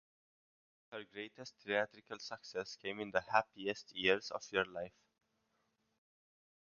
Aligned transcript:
Her 0.91 1.03
greatest 1.03 1.53
theatrical 1.57 2.17
success 2.17 2.75
came 2.75 2.99
in 2.99 3.11
"The 3.11 3.21
Happiest 3.21 3.95
Years 3.95 4.31
of 4.31 4.43
Your 4.51 4.65
Life". 4.65 4.97